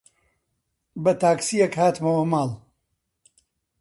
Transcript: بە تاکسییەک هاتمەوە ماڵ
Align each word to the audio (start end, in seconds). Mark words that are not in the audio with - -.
بە 1.03 1.11
تاکسییەک 1.21 1.73
هاتمەوە 1.81 2.23
ماڵ 2.31 2.49